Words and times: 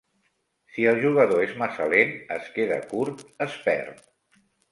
Si 0.75 0.85
el 0.91 0.95
jugador 1.03 1.43
és 1.49 1.53
massa 1.59 1.87
lent, 1.91 2.15
es 2.37 2.49
queda 2.57 2.81
curt, 2.95 3.23
est 3.47 3.61
perd. 3.67 4.01